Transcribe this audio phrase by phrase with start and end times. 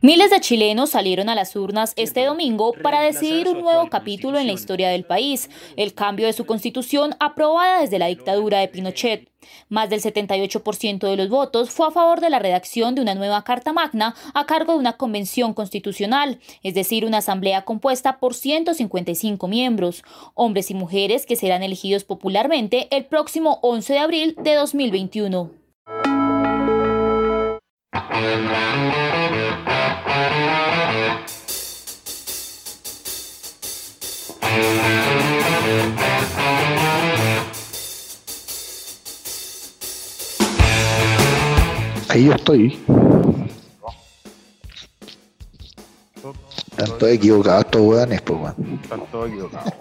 [0.00, 4.46] Miles de chilenos salieron a las urnas este domingo para decidir un nuevo capítulo en
[4.46, 9.28] la historia del país, el cambio de su constitución aprobada desde la dictadura de Pinochet.
[9.68, 13.42] Más del 78% de los votos fue a favor de la redacción de una nueva
[13.42, 19.48] Carta Magna a cargo de una convención constitucional, es decir, una asamblea compuesta por 155
[19.48, 20.04] miembros,
[20.34, 25.50] hombres y mujeres que serán elegidos popularmente el próximo 11 de abril de 2021.
[42.08, 42.78] Ahí yo estoy.
[46.74, 48.82] Tanto equivocado estos weones, pues, weón.
[48.88, 49.72] Tanto equivocado.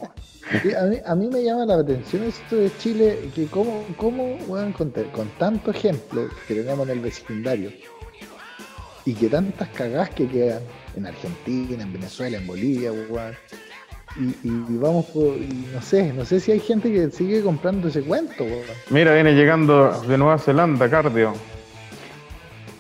[0.52, 4.74] a, mí, a mí me llama la atención esto de Chile, que cómo, cómo weón,
[4.74, 7.72] con, con tanto ejemplo que tenemos en el vecindario,
[9.08, 10.62] y que tantas cagadas que quedan
[10.98, 13.38] en Argentina, en Venezuela, en Bolivia, weón.
[14.18, 17.88] Y, y, vamos por, y no sé, no sé si hay gente que sigue comprando
[17.88, 18.66] ese cuento, weón.
[18.90, 21.32] Mira, viene llegando de Nueva Zelanda, Cardio.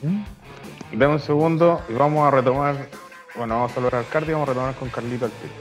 [0.02, 0.98] ¿Mm?
[1.00, 2.76] Dame un segundo y vamos a retomar.
[3.36, 5.54] Bueno, vamos a saludar al Cardio y vamos a retomar con Carlito al tiro.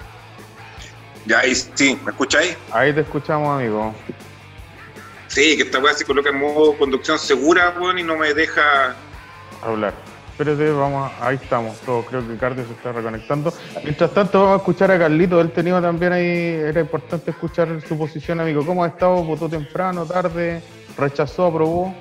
[1.26, 2.56] Ya, ahí sí, ¿me escucháis?
[2.72, 3.94] Ahí te escuchamos, amigo.
[5.28, 8.96] Sí, que esta weá se coloca en modo conducción segura, weón, y no me deja
[9.62, 9.94] hablar.
[10.38, 12.04] Espérate, vamos, ahí estamos, todos.
[12.04, 13.54] Creo que Cardio se está reconectando.
[13.82, 15.40] Mientras tanto, vamos a escuchar a Carlito.
[15.40, 18.64] Él tenía también ahí, era importante escuchar su posición, amigo.
[18.66, 19.24] ¿Cómo ha estado?
[19.24, 20.60] ¿Votó temprano, tarde?
[20.98, 21.94] ¿Rechazó, aprobó?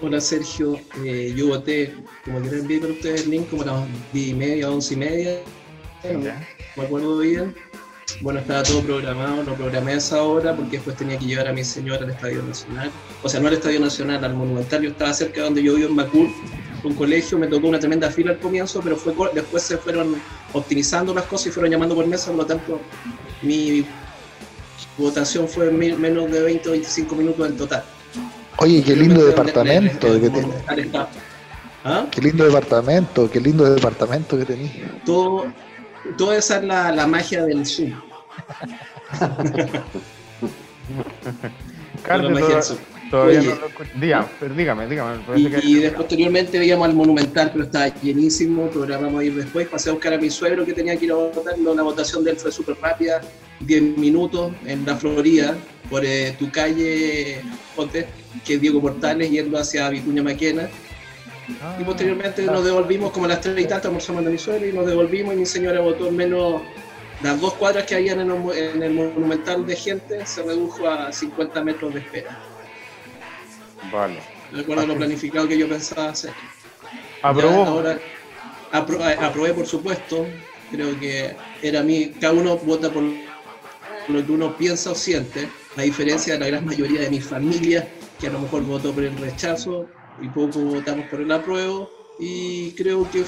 [0.00, 3.84] Hola Sergio, eh, yo voté, como quieran ver con ustedes el link, como a las
[4.14, 5.38] 10 y media, 11 y media,
[6.04, 6.20] no
[6.76, 7.54] me acuerdo bien.
[8.20, 11.52] Bueno, estaba todo programado, lo programé a esa hora porque después tenía que llevar a
[11.52, 12.90] mi señora al Estadio Nacional.
[13.22, 14.82] O sea, no al Estadio Nacional, al Monumental.
[14.82, 16.32] Yo estaba cerca de donde yo vivo en Macul,
[16.82, 20.16] un colegio, me tocó una tremenda fila al comienzo, pero fue después se fueron
[20.52, 22.80] optimizando las cosas y fueron llamando por mesa, por lo tanto,
[23.42, 23.84] mi
[24.96, 27.84] votación fue menos de 20 o 25 minutos en total.
[28.58, 30.30] Oye, qué lindo departamento que.
[31.84, 32.06] ¿Ah?
[32.10, 34.72] Qué lindo departamento, qué lindo departamento que tenés.
[35.04, 35.46] Todo,
[36.16, 37.92] toda esa es la, la magia del Zoom.
[42.04, 42.76] Carlos,
[43.10, 43.68] todavía no lo
[44.00, 44.26] dígame,
[44.86, 44.86] dígame,
[45.34, 45.64] dígame.
[45.64, 50.14] Y, y posteriormente veíamos al Monumental, pero estaba llenísimo, programamos ir después, pasé a buscar
[50.14, 52.76] a mi suegro que tenía que ir a votar, la votación de él fue súper
[52.80, 53.20] rápida,
[53.60, 55.56] 10 minutos en la Florida,
[55.88, 57.42] por eh, tu calle,
[57.74, 58.06] Ponte,
[58.44, 60.68] que es Diego Portales, yendo hacia Vicuña Maquena.
[61.48, 64.66] Y ah, posteriormente nos devolvimos como a las 3 y tanto, almorzamos a mi suegro
[64.66, 66.62] y nos devolvimos y mi señora votó en menos
[67.22, 71.94] las dos cuadras que habían en el, monumental de gente se redujo a 50 metros
[71.94, 72.38] de espera.
[73.92, 74.20] Vale.
[74.52, 76.32] De acuerdo a lo planificado que yo pensaba hacer.
[77.22, 77.64] ¿Aprobó?
[77.64, 77.98] ahora,
[78.72, 80.26] aprobé, por supuesto.
[80.70, 82.12] Creo que era mí.
[82.20, 85.48] Cada uno vota por lo que uno piensa o siente.
[85.76, 87.88] A diferencia de la gran mayoría de mi familia,
[88.20, 89.88] que a lo mejor votó por el rechazo
[90.20, 91.90] y poco votamos por el apruebo.
[92.18, 93.24] Y creo que,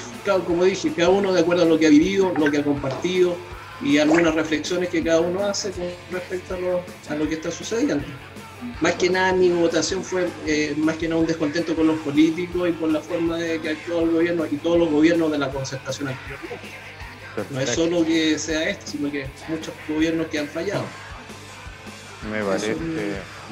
[0.47, 3.37] como dije, cada uno de acuerdo a lo que ha vivido, lo que ha compartido,
[3.82, 7.50] y algunas reflexiones que cada uno hace con respecto a lo, a lo que está
[7.50, 8.04] sucediendo.
[8.81, 12.69] Más que nada mi votación fue eh, más que nada un descontento con los políticos
[12.69, 15.50] y con la forma de que actuó el gobierno y todos los gobiernos de la
[15.50, 16.38] concertación anterior.
[17.50, 20.84] No es solo que sea este, sino que muchos gobiernos que han fallado.
[22.26, 22.76] Me parece,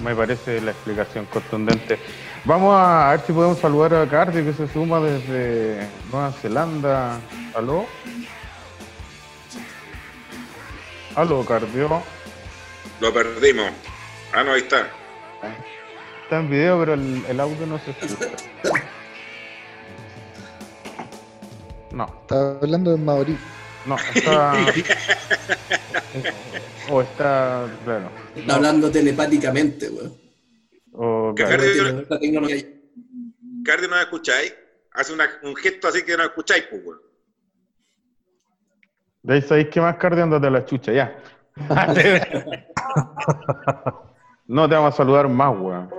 [0.03, 1.99] me parece la explicación contundente.
[2.44, 7.21] Vamos a ver si podemos saludar a Cardi que se suma desde Nueva Zelanda.
[7.54, 7.87] ¿Aló?
[11.15, 12.03] Aló, Cardio.
[13.00, 13.71] Lo perdimos.
[14.34, 14.91] Ah, no, ahí está.
[16.25, 18.31] Está en video, pero el, audio no se escucha.
[21.93, 22.06] No.
[22.22, 23.38] Está hablando de Mauri.
[23.87, 24.54] No, está.
[26.91, 27.67] o está.
[27.85, 28.11] Claro.
[28.35, 30.15] Está hablando telepáticamente, weón.
[30.93, 31.63] O, claro.
[33.65, 34.55] Cardio, no escucháis.
[34.93, 35.13] Hace
[35.43, 37.01] un gesto así que no escucháis, pues, weón.
[39.22, 41.19] De ahí sabéis que más cardio andate a la chucha, ya.
[44.47, 45.91] no te vamos a saludar más, weón.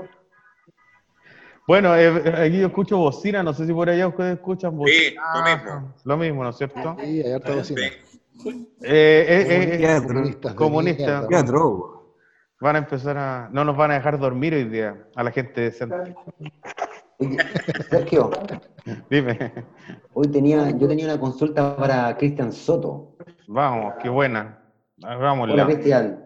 [1.68, 5.00] Bueno, eh, eh, aquí yo escucho bocina, no sé si por allá ustedes escuchan bocina.
[5.00, 5.94] Sí, lo mismo.
[6.06, 6.96] Lo mismo, ¿no es cierto?
[7.02, 7.82] Sí, hay harta bocina.
[8.82, 11.28] Eh, eh, comunistas.
[12.60, 13.50] Van a empezar a.
[13.52, 16.16] No nos van a dejar dormir hoy día a la gente decente.
[17.90, 18.32] Sergio.
[19.10, 19.54] Dime.
[20.14, 23.16] Hoy tenía, yo tenía una consulta para Cristian Soto.
[23.48, 24.60] Vamos, qué buena.
[24.98, 26.24] Vamos, Hola, Cristian.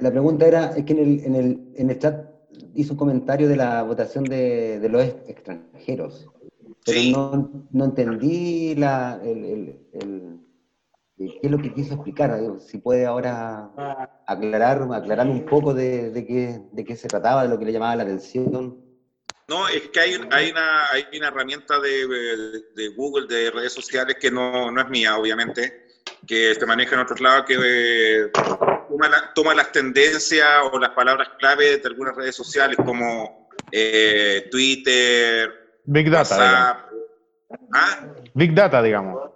[0.00, 2.26] La pregunta era, es que en el, en el, en el chat
[2.74, 6.31] hizo un comentario de la votación de, de los extranjeros.
[6.84, 10.40] Pero no, entendí la, el, el,
[11.16, 12.36] qué es lo que quiso explicar.
[12.60, 13.70] Si puede ahora
[14.26, 17.72] aclarar, aclarar un poco de, de, qué, de qué se trataba, de lo que le
[17.72, 18.80] llamaba la atención.
[19.48, 22.06] No, es que hay, hay, una, hay una herramienta de,
[22.74, 25.86] de, Google, de redes sociales, que no, no, es mía, obviamente,
[26.26, 28.30] que se maneja en otros lados, que eh,
[28.88, 35.61] toma, toma, las tendencias o las palabras clave de algunas redes sociales, como eh, Twitter,
[35.84, 36.88] Big Data.
[37.74, 38.06] ¿Ah?
[38.34, 39.30] Big Data, digamos.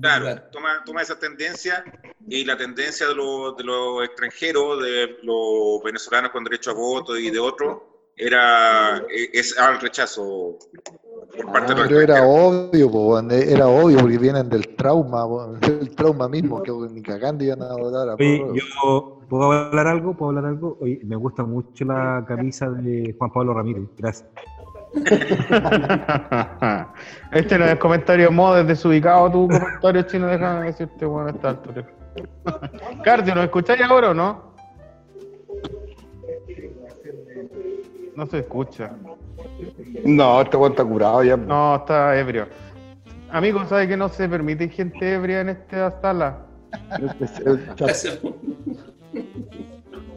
[0.00, 1.84] Claro, toma, toma esa tendencia
[2.26, 7.16] y la tendencia de los de los extranjeros, de los venezolanos con derecho a voto
[7.18, 7.78] y de otros,
[8.16, 10.58] era e, es al rechazo
[11.36, 15.26] por parte de los Pero era obvio, era obvio porque vienen del trauma,
[15.60, 20.16] del trauma mismo, que ni cagando iban a votar a Oye, yo puedo hablar algo,
[20.16, 20.78] puedo hablar algo.
[20.80, 24.28] Oye, me gusta mucho la camisa de Juan Pablo Ramírez, gracias.
[27.32, 31.86] este no es comentario modo desubicado tu comentario chino, déjame decirte, bueno, esta altura.
[33.04, 34.52] Cardio, ¿nos escucháis ahora o no?
[38.14, 38.90] No se escucha.
[40.04, 41.38] No, este weón está curado ya.
[41.38, 42.46] No, está ebrio.
[43.30, 46.40] Amigo, ¿sabe que no se permite gente ebria en esta sala?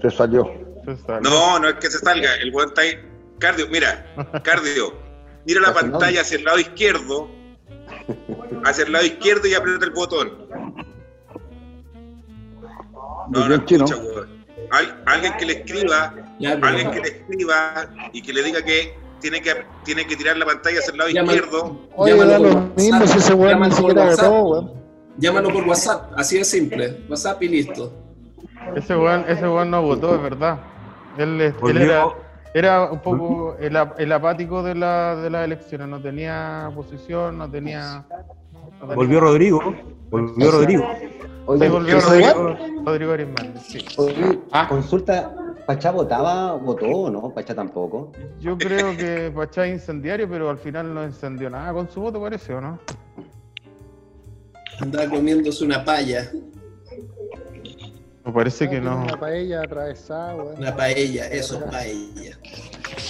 [0.02, 0.52] se salió.
[1.22, 2.36] No, no es que se salga.
[2.42, 4.06] El weón está ahí Cardio, mira,
[4.44, 4.94] cardio.
[5.46, 7.30] Mira la pantalla hacia el lado izquierdo.
[8.64, 10.48] Hacia el lado izquierdo y aprieta el botón.
[13.30, 13.96] No, no escucha,
[15.06, 16.14] alguien que le escriba,
[16.62, 20.46] alguien que le escriba y que le diga que tiene que tiene que tirar la
[20.46, 21.80] pantalla hacia el lado izquierdo.
[21.96, 24.76] Oye, da lo mismo si ese weón ni siquiera votó,
[25.18, 27.06] Llámalo por WhatsApp, así de simple.
[27.10, 27.94] WhatsApp y listo.
[28.76, 30.60] Ese weón, ese weón no votó, es verdad.
[31.18, 32.08] Él, él era,
[32.56, 37.52] era un poco el, el apático de, la, de las elecciones, no tenía posición, no
[37.52, 38.06] tenía...
[38.96, 39.76] volvió Rodrigo,
[40.10, 40.86] volvió Rodrigo.
[41.48, 43.86] Oye, volvió Rodrigo, Rodrigo Arismendi, sí.
[44.54, 44.68] ah.
[44.70, 45.36] consulta,
[45.66, 47.30] ¿Pachá votaba, votó o no?
[47.34, 48.14] ¿Pachá tampoco?
[48.40, 52.22] Yo creo que Pachá es incendiario, pero al final no encendió nada con su voto,
[52.22, 52.80] parece, ¿o no?
[54.80, 56.32] Andaba comiéndose una palla.
[58.26, 59.04] Me parece que no.
[59.04, 62.40] Una paella atravesada, Una paella, eso, paella.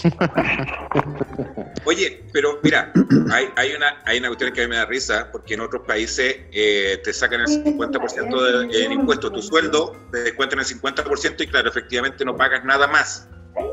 [1.86, 2.92] Oye, pero mira,
[3.32, 5.84] hay, hay, una, hay una cuestión que a mí me da risa, porque en otros
[5.88, 9.32] países eh, te sacan el 50% de, impuesto.
[9.32, 13.30] Tu sueldo te descuentan el 50% y claro, efectivamente no pagas nada más.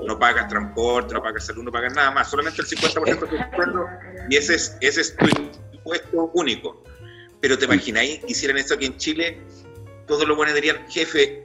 [0.06, 2.30] No pagas transporte, no pagas salud, no pagas nada más.
[2.30, 3.86] Solamente el 50% de tu sueldo
[4.30, 5.26] y ese es, ese es tu
[5.72, 6.84] impuesto único.
[7.40, 9.40] Pero te imagináis, hicieran esto aquí en Chile,
[10.06, 11.44] todos los buenos dirían, jefe,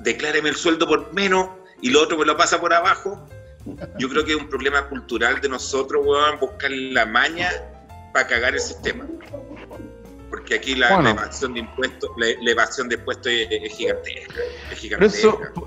[0.00, 1.48] decláreme el sueldo por menos
[1.80, 3.26] y lo otro me lo pasa por abajo.
[3.98, 7.50] Yo creo que es un problema cultural de nosotros, weón, buscar la maña
[8.12, 9.06] para cagar el sistema.
[10.30, 14.40] Porque aquí la, evasión de impuestos, la, evasión de impuestos es, gigantesca.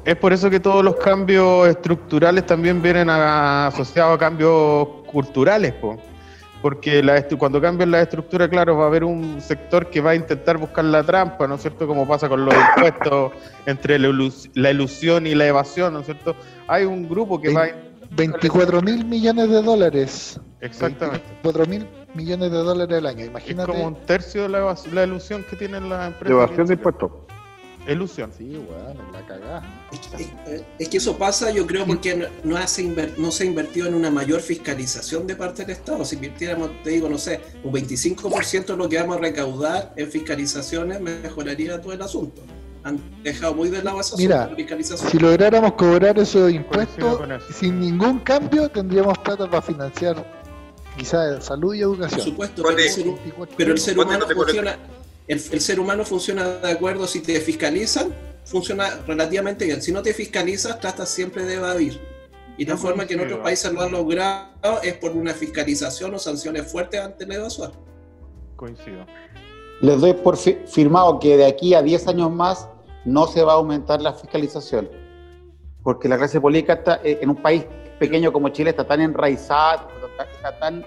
[0.05, 6.01] Es, por eso que todos los cambios estructurales también vienen asociados a cambios culturales, po
[6.63, 10.15] porque la cuando cambian la estructura, claro, va a haber un sector que va a
[10.15, 11.85] intentar buscar la trampa, ¿no es cierto?
[11.85, 13.33] Como pasa con los impuestos
[13.65, 14.07] entre la,
[14.71, 16.37] ilusión y la evasión, ¿no es cierto?
[16.69, 17.67] Hay un grupo que va a...
[18.11, 20.39] 24 mil millones de dólares.
[20.61, 21.27] Exactamente.
[21.43, 23.69] 24 mil millones de dólares al año, imagínate.
[23.69, 26.31] Es como un tercio de la, la ilusión que tienen las empresas.
[26.31, 27.11] Evasión de impuestos.
[27.87, 28.31] Ilusión.
[28.37, 29.87] Sí, bueno, la cagada.
[30.79, 32.83] Es, que eso pasa, yo creo, porque no, hace
[33.17, 36.05] no se ha invertido en una mayor fiscalización de parte del Estado.
[36.05, 40.09] Si invirtiéramos, te digo, no sé, un 25% de lo que vamos a recaudar en
[40.09, 42.41] fiscalizaciones, mejoraría todo el asunto.
[42.85, 45.09] Han dejado muy de lado esa Mira, fiscalización.
[45.09, 47.21] Si lográramos cobrar esos impuestos
[47.53, 50.25] sin ningún cambio, tendríamos plata para financiar
[50.97, 52.19] quizás salud y educación.
[52.19, 52.63] Por supuesto,
[53.57, 54.77] pero el ser humano funciona
[55.27, 58.13] el, ser humano funciona de acuerdo, si te fiscalizan,
[58.45, 59.81] funciona relativamente bien.
[59.81, 61.99] Si no te fiscalizas, tratas siempre de evadir.
[62.57, 66.19] Y la forma que en otros países lo han logrado es por una fiscalización o
[66.19, 67.71] sanciones fuertes ante la evasión.
[68.55, 69.05] Coincido.
[69.81, 72.67] Les doy por firmado que de aquí a 10 años más
[73.05, 74.89] no se va a aumentar la fiscalización.
[75.81, 77.65] Porque la clase política está, eh, en un país
[77.99, 79.87] pequeño como Chile está tan enraizada,
[80.35, 80.83] está tan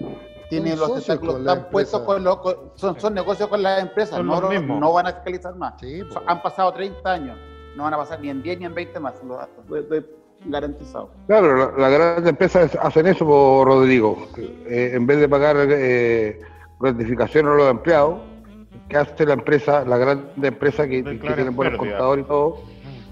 [0.48, 2.38] tiene los tentáculos tan puestos con los,
[2.74, 5.74] son, son, negocios con las empresas, no, no, van a fiscalizar más.
[6.26, 7.38] Han pasado 30 años,
[7.76, 9.64] no van a pasar ni en 10 ni en 20 más, los datos,
[10.44, 11.10] garantizado.
[11.26, 16.40] Claro, las grandes empresas hacen eso, por Rodrigo, eh, en vez de pagar eh,
[16.78, 18.20] gratificación a los empleados,
[18.88, 22.58] que hace la empresa, la gran empresa que, que tiene buenos contadores y todo,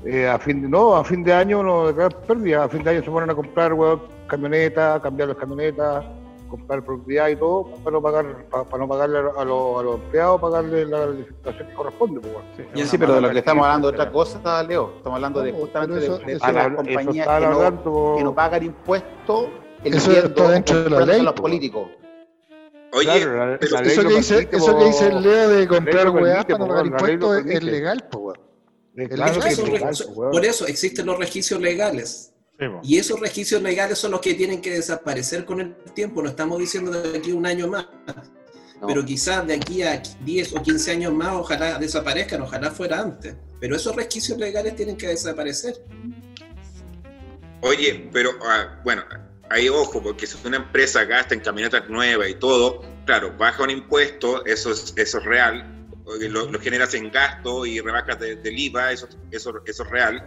[0.05, 2.91] eh, a fin de, no, a fin de año no declaran pérdida, a fin de
[2.91, 3.73] año se ponen a comprar
[4.29, 6.05] camionetas, cambiar las camionetas,
[6.59, 9.45] comprar propiedad y todo para no pagar para, no pagarle a los, a
[9.83, 12.49] los empleados pagarle la gratificación que corresponde pues, bueno.
[12.75, 14.93] Sí, sí, pero de lo que estamos hablando de otra cosa, Leo.
[14.97, 18.63] Estamos hablando de justamente eso- de, eso- las eso compañías que no, que no pagan
[18.65, 19.47] impuestos
[19.83, 21.43] Eso eligiendo está dentro de la a ley, los po.
[21.43, 21.89] políticos.
[22.93, 25.49] Oye, Claro, la- pero la ley Eso que, dice, permite, eso que dice el Leo
[25.49, 28.39] de comprar weá para no pagar impuestos es legal, pues
[28.97, 29.09] El
[30.31, 32.34] por eso existen los registros legales.
[32.59, 32.67] Sí.
[32.85, 36.23] Y esos registros legales son los que tienen que desaparecer con el tiempo.
[36.23, 37.87] No estamos diciendo de aquí a un año más.
[38.81, 38.89] No.
[38.89, 43.35] Pero quizás de aquí a 10 o 15 años más, ojalá desaparezcan, ojalá fuera antes.
[43.61, 45.75] Pero esos registros legales tienen que desaparecer.
[47.63, 49.03] Oye, pero ah, bueno,
[49.49, 53.71] ahí ojo, porque si una empresa gasta en camionetas nuevas y todo, claro, baja un
[53.71, 55.84] impuesto, eso es, eso es real,
[56.29, 60.23] lo, lo generas en gasto y rebajas de- del IVA, eso, eso, eso es real,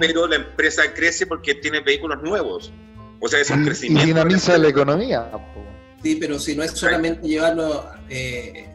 [0.00, 2.72] pero la empresa crece porque tiene vehículos nuevos.
[3.20, 4.06] O sea, es un Y, y crecimiento.
[4.06, 5.30] dinamiza la economía.
[6.02, 8.68] Sí, pero si no es solamente llevarlo eh,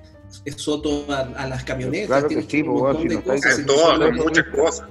[0.55, 3.65] soto a, a las camionetas, Claro que sí, un pues, montón si de no cosas.
[3.65, 4.87] Todo, muchas cosas.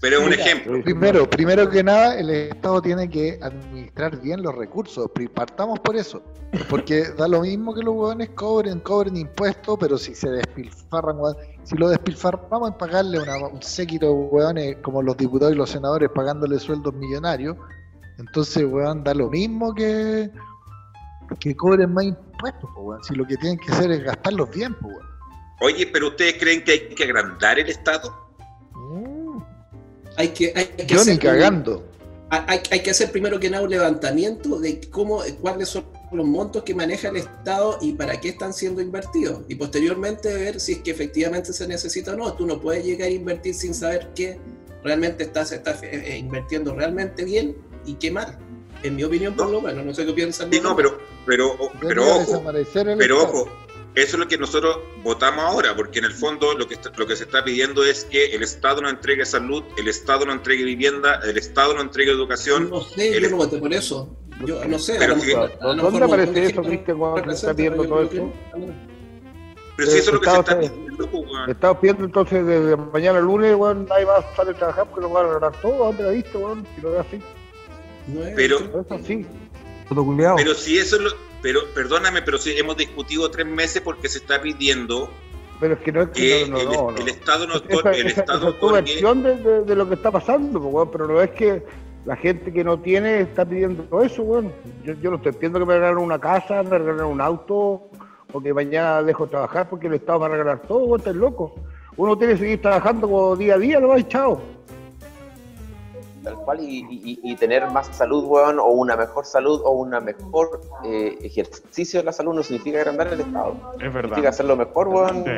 [0.00, 0.82] Pero es un Mira, ejemplo.
[0.82, 5.10] Primero, primero que nada, el Estado tiene que administrar bien los recursos.
[5.34, 6.22] Partamos por eso.
[6.70, 11.16] Porque da lo mismo que los hueones cobren, cobren impuestos, pero si se despilfarran,
[11.64, 15.68] si lo despilfarramos en pagarle una- un séquito de hueones como los diputados y los
[15.68, 17.56] senadores pagándole sueldos millonarios,
[18.18, 20.30] entonces, hueón, da lo mismo que,
[21.38, 23.02] que cobren más impuestos, hueón.
[23.04, 25.06] Si lo que tienen que hacer es gastarlos bien, hueón.
[25.60, 28.29] Oye, pero ¿ustedes creen que hay que agrandar el Estado?
[30.16, 31.86] Hay que, hay que Yo ni hacer- cagando.
[32.30, 36.62] hay, hay que hacer primero que nada un levantamiento de cómo, cuáles son los montos
[36.64, 39.42] que maneja el Estado y para qué están siendo invertidos.
[39.48, 42.32] Y posteriormente ver si es que efectivamente se necesita o no.
[42.34, 44.38] Tú no puedes llegar a invertir sin saber qué
[44.82, 48.38] realmente estás, estás eh, eh, invirtiendo realmente bien y qué mal.
[48.82, 49.84] En mi opinión, por lo menos.
[49.84, 50.50] No sé qué piensan.
[50.50, 52.42] Sí, no, pero, pero, pero ojo,
[52.98, 53.48] Pero ojo,
[54.02, 57.06] eso es lo que nosotros votamos ahora, porque en el fondo lo que, está- lo
[57.06, 60.64] que se está pidiendo es que el Estado no entregue salud, el Estado no entregue
[60.64, 62.70] vivienda, el Estado no entregue educación.
[62.70, 64.16] No sé, el- yo no voté por eso.
[64.46, 68.02] Yo no sé, Pero lo que- lo ¿Dónde aparece eso, Cristian, cuando está pidiendo todo
[68.02, 68.32] esto?
[69.76, 71.50] Pero si eso es lo que se Estado está pidiendo, pues, weón.
[71.50, 75.00] Estamos pidiendo entonces desde mañana al lunes, weón, nadie va a salir a trabajar porque
[75.02, 76.66] nos van a agarrar todo, ¿dónde la viste, weón?
[76.74, 77.20] Si lo ve así,
[78.06, 79.26] No es- Pero, pero es así.
[79.88, 80.36] Todo culiao.
[80.36, 81.10] pero si eso es lo,
[81.42, 85.10] pero perdóname, pero si hemos discutido tres meses porque se está pidiendo
[85.60, 87.08] Pero es que no es que que no, el, no, el.
[87.08, 89.94] Estado no, Esa, el esa- Estado esa es tu versión de, de- de lo que
[89.94, 91.62] está pasando, pues, pero no es que
[92.06, 94.52] la gente que no tiene está pidiendo todo eso, weón.
[94.84, 97.88] Yo, yo no estoy pidiendo que me regalen una casa, me regalen un auto,
[98.32, 101.14] o que mañana dejo de trabajar porque el Estado va a regalar todo, weón, estás
[101.16, 101.54] loco.
[101.96, 104.40] Uno tiene que seguir trabajando como día a día, no va chao.
[106.22, 110.00] Tal cual, y, y- y tener más salud, weón, o una mejor salud, o una
[110.00, 113.52] mejor eh, ejercicio de la salud no significa agrandar el Estado.
[113.52, 114.26] Es Significa verdad.
[114.26, 115.24] hacerlo mejor, weón.
[115.24, 115.30] Sí.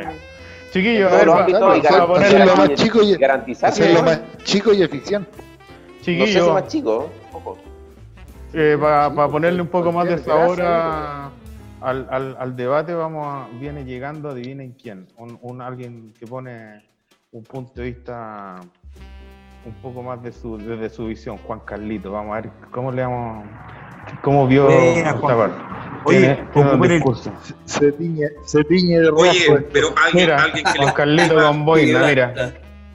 [0.73, 4.73] Chiquillos, En a ver, y garantizar- Hacerlo más chico y- garantizar Hacerlo no más chico
[4.73, 5.29] y eficiente.
[6.03, 7.09] sé si más chico.
[7.31, 7.57] ojo.
[8.53, 11.29] eh, para ponerle un poco más de sabor a-
[11.81, 16.83] al, al- al debate, vamos a, viene llegando, adivinen quién, un, un alguien que pone
[17.31, 18.59] un punto de vista
[19.65, 23.01] un poco más de su, desde su visión, Juan Carlito, vamos a ver cómo le
[23.03, 23.45] vamos,
[24.21, 25.37] cómo vio esta Juan.
[25.37, 25.57] parte.
[26.05, 26.37] Oye.
[27.65, 29.21] Se tiñe, se tiñe de rojo.
[29.21, 32.53] Oye, pero alguien, Mira, alguien que le Juan Carlito escriba- con boina, mira.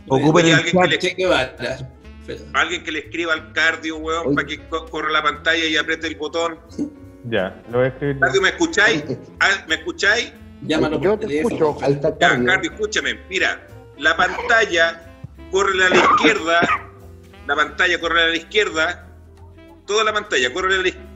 [0.08, 4.34] Ocupen Oye, el alguien que le- alguien que le escriba al cardio, weón, Oye.
[4.34, 6.58] para que co- corra la pantalla y apriete el botón.
[7.25, 8.18] Ya, lo voy a escribir.
[8.20, 9.04] Cardio, ¿me escucháis?
[9.40, 10.32] Ah, ¿Me escucháis?
[10.62, 11.54] Llámalo Yo por te teléfono.
[11.56, 11.87] escucho.
[11.87, 12.46] Está el Ya, cardio.
[12.46, 13.18] Cardio, escúchame.
[13.30, 13.66] Mira,
[13.98, 15.07] la pantalla
[15.50, 16.60] corre a la izquierda,
[17.46, 19.08] la pantalla corre a la izquierda,
[19.86, 21.08] toda la pantalla corre a la izquierda.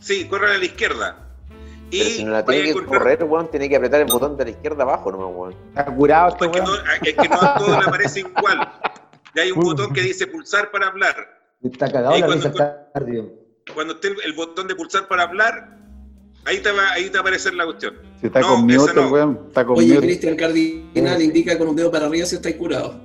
[0.00, 1.18] Sí, corre a la izquierda.
[1.90, 4.36] Y Pero si no la tiene que encontrar- correr, weón, tiene que apretar el botón
[4.36, 5.54] de la izquierda abajo nomás, weón.
[5.68, 6.80] Está curado este Es que, no, weón.
[7.02, 8.72] es que no a todos le aparece igual.
[9.34, 11.16] Y hay un botón que dice pulsar para hablar.
[11.62, 12.52] Está cagado la cuando-
[12.92, 13.32] cardio.
[13.74, 15.78] Cuando esté el, el botón de pulsar para hablar,
[16.44, 17.94] ahí te va, ahí te va a aparecer la cuestión.
[18.20, 19.08] Si está No, con no.
[19.08, 19.40] weón.
[19.48, 19.98] Está con Oye.
[19.98, 23.00] Cristian Cardinal indica con un dedo para arriba si estáis curado.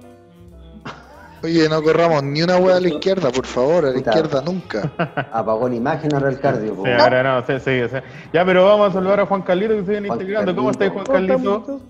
[1.44, 4.10] Oye, no corramos ni una hueá a la izquierda, por favor, a la Puta.
[4.12, 4.92] izquierda nunca.
[5.32, 6.76] Apagó la imagen ahora el cardio.
[6.84, 7.98] Sí, ahora no, sí, sí, sí.
[8.34, 10.56] Ya, pero vamos a saludar a Juan Carlito que se viene Juan integrando.
[10.56, 11.82] ¿Cómo estáis, Juan Carlito?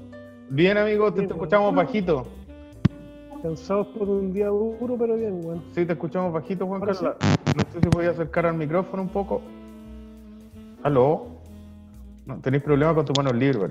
[0.49, 2.27] Bien, amigo, te, te escuchamos bajito.
[3.41, 5.63] Cansados por un día duro, pero bien, weón.
[5.73, 7.15] Sí, te escuchamos bajito, Juan Carlos.
[7.55, 9.41] No sé si podía acercar al micrófono un poco.
[10.83, 11.27] ¿Aló?
[12.25, 13.69] No, tenéis problemas con tu mano libre.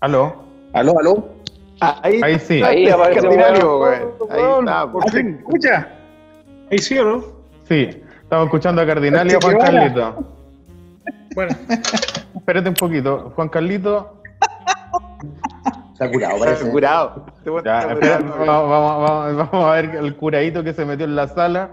[0.00, 0.36] ¿Aló?
[0.72, 1.28] Aló, aló.
[1.80, 2.62] Ahí, Ahí sí.
[2.62, 4.12] Ahí weón.
[4.30, 4.90] Ahí está.
[4.92, 5.36] por fin.
[5.38, 5.88] ¿Escucha?
[6.70, 7.24] Ahí sí o no?
[7.68, 7.88] Sí,
[8.22, 9.80] estamos escuchando a Cardinal y a Este Juan que vara.
[9.80, 10.34] Carlito.
[11.34, 11.56] Bueno,
[12.36, 13.32] espérate un poquito.
[13.36, 14.14] Juan Carlito.
[15.92, 16.70] Está curado, parece.
[16.70, 17.26] curado.
[17.64, 21.28] Ya, espera, vamos, vamos- vamos- vamos a ver el curadito que se metió en la
[21.28, 21.70] sala.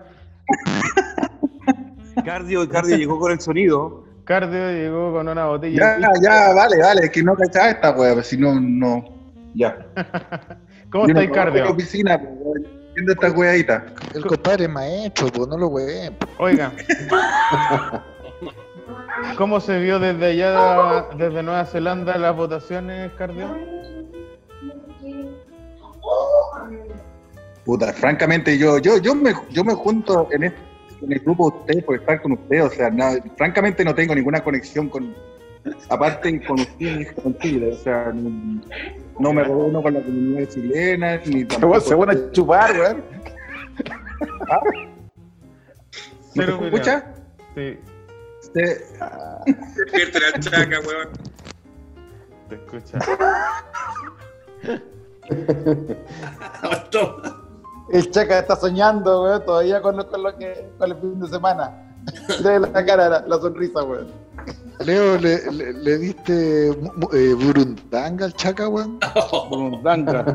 [2.24, 4.04] Cardio, Cardio llegó con el sonido.
[4.24, 5.98] Cardio llegó con una botella.
[6.00, 9.15] Ya, ya, vale, vale, es que no cachaba esta pues, si no, no.
[9.56, 9.78] Ya.
[10.92, 11.72] ¿Cómo Yo no estáis, trabajo en la Cardio?
[11.72, 13.86] oficina, pues, viendo esta weadita.
[14.14, 16.16] El compadre es maestro, pues no lo hueven.
[16.38, 16.72] Oiga.
[19.38, 23.48] ¿Cómo se vio desde allá, desde Nueva Zelanda, las votaciones, Cardio?
[27.66, 30.60] Puta, francamente, yo, yo, yo me, yo me junto en, este-
[31.02, 34.14] en el grupo de ustedes por estar con ustedes, o sea, nada, francamente no tengo
[34.14, 35.16] ninguna conexión con,
[35.90, 38.14] aparte con ustedes, con Chile, o sea,
[39.20, 41.80] no, no me reúno con la comunidad chilena, ni tampoco...
[41.82, 43.04] Se van a chupar, weón.
[46.36, 47.14] ¿No Cero te escucha?
[47.56, 47.80] Sí,
[48.40, 48.86] Se-
[49.76, 51.10] Despierte la chaca, weón.
[52.50, 53.00] te escucha.
[57.92, 61.28] El Chaca está soñando, weón, todavía con, lo- con lo que, con el fin de
[61.28, 61.72] semana.
[62.44, 64.08] De la cara, la, la sonrisa, weón.
[64.84, 69.00] Leo, ¿le, le, le diste eh, burundanga al chaca, weón?
[69.50, 70.26] Burundanga.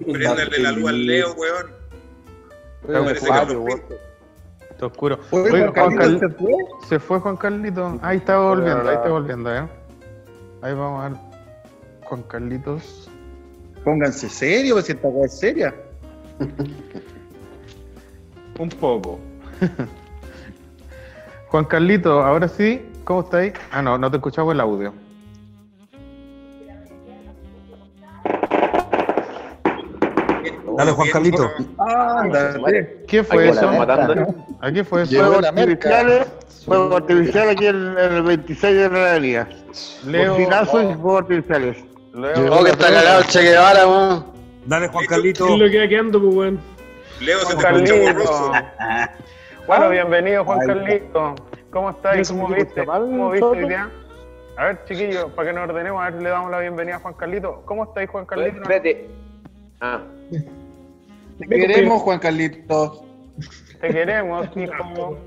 [0.00, 1.70] Préndale la luz al Leo, weón.
[2.82, 3.82] Está Parece oscuro, que weón.
[4.70, 5.18] Está oscuro.
[5.30, 6.52] Oye, Oiga, Juan Juan Carlito, Carl- ¿se fue?
[6.88, 7.98] Se fue Juan Carlito.
[8.02, 9.68] Ahí está volviendo, ahí está volviendo, ¿eh?
[10.62, 11.18] Ahí vamos a ver.
[12.04, 13.08] Juan Carlitos.
[13.84, 15.74] Pónganse serio, pues si esta wea es seria.
[18.58, 19.18] Un poco.
[21.48, 23.52] Juan Carlito, ahora sí, ¿cómo estáis?
[23.70, 24.92] Ah, no, no te escuchamos el audio.
[30.76, 31.50] Dale, Juan Carlito.
[31.78, 33.04] Ándale.
[33.06, 33.68] ¿Qué fue eso?
[34.60, 35.16] ¿A qué fue eso?
[35.16, 36.26] Fuegos artificiales,
[36.64, 39.48] fuegos artificiales aquí en, el 26 de la avenida.
[40.06, 40.32] Leo.
[40.32, 41.76] Bocinazo y fuegos artificiales.
[42.14, 44.26] Leo, Oh, que está cagado el Che Guevara, weón.
[44.66, 45.46] Dale, Juan Carlito.
[45.46, 46.60] ¿Qué es lo que va quedando, pues, weón?
[47.20, 48.52] Leo se Juan te escucha borroso.
[49.66, 51.34] Bueno, bienvenido, Juan Carlito.
[51.72, 52.18] ¿Cómo estás?
[52.18, 52.84] Eso ¿Cómo viste?
[52.84, 53.90] ¿Cómo viste hoy día?
[54.58, 57.14] A ver, chiquillos, para que nos ordenemos, a ver, le damos la bienvenida a Juan
[57.14, 57.62] Carlito.
[57.64, 58.60] ¿Cómo estáis, Juan Carlito?
[58.62, 59.08] Espérate.
[59.80, 60.02] Ah,
[61.38, 63.02] Te queremos, Juan Carlitos.
[63.80, 65.18] Te queremos, hijo.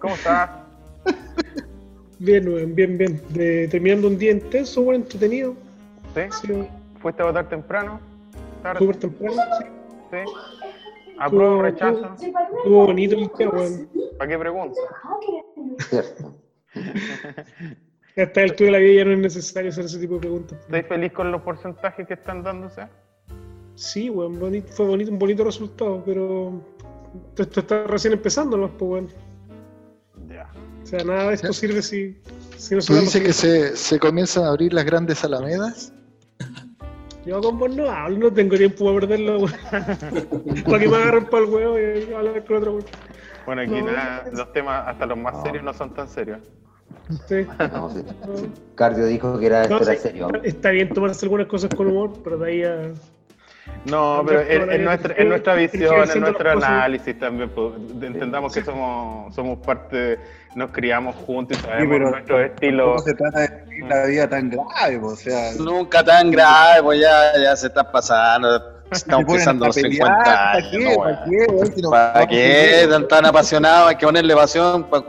[0.00, 0.50] ¿Cómo estás?
[2.18, 3.22] Bien, bien, bien.
[3.28, 5.54] De- terminando un día intenso, weón, entretenido.
[6.14, 6.22] ¿Sí?
[6.46, 6.68] Sí,
[7.02, 8.00] ¿Fuiste a votar temprano?
[8.62, 8.78] ¿Tarde?
[8.78, 9.42] súper temprano.
[9.60, 9.66] Sí.
[10.10, 10.65] ¿Sí?
[11.18, 12.14] ¿Apruebo o rechazo?
[12.14, 13.88] Estuvo bonito el día, weón.
[14.18, 14.84] ¿Para qué preguntas?
[15.88, 16.34] Cierto.
[18.16, 20.58] A esta altura de la vida ya no es necesario hacer ese tipo de preguntas.
[20.60, 22.88] ¿Estáis feliz con los porcentajes que están dándose?
[23.74, 26.60] Sí, weón, bonito, fue bonito, un bonito resultado, pero
[27.36, 28.68] esto está recién empezando, ¿no?
[28.76, 29.08] Pues, weón.
[30.28, 30.50] Ya.
[30.82, 32.16] O sea, nada de esto sirve si,
[32.56, 35.92] si no se ¿Tú dices que se, se comienzan a abrir las grandes alamedas?
[37.26, 39.52] Yo con vos no hablo, no tengo tiempo para perderlo, weón.
[40.64, 42.84] para que me agarren para el huevo y hablar con otro, weón.
[43.44, 43.92] Bueno, aquí No.
[43.92, 46.38] nada, los temas, hasta los más serios, no son tan serios.
[47.28, 47.46] Sí.
[47.72, 48.04] No, sí.
[48.74, 50.28] Cardio dijo que era, era sí, serio.
[50.44, 52.92] Está bien tomarse algunas cosas con humor, pero de ahí a.
[53.84, 58.62] No, pero en, en nuestra, en nuestra visión, en nuestro análisis también, pues, entendamos que
[58.64, 60.18] somos, somos parte,
[60.56, 62.84] nos criamos juntos y sabemos pero- nuestro estilo.
[62.86, 63.50] ¿Cómo se trata de
[63.88, 64.98] la vida tan grave?
[64.98, 68.48] pues, O sea, Nunca tan grave, pues ya, ya se está pasando.
[68.90, 70.68] Estamos pisando los pelear, 50 ¿Para años.
[70.70, 70.78] qué?
[70.84, 72.74] no, ¿Para qué, ¿Para qué?
[72.78, 72.90] bien.
[72.90, 74.84] Tan, tan apasionado, hay que ponerle pasión.
[74.84, 75.04] Pa...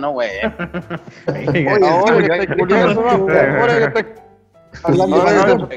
[0.00, 0.30] No, güey.
[0.42, 4.06] Ahora sí, que culiando, ahora que
[4.82, 5.72] hablando Ahora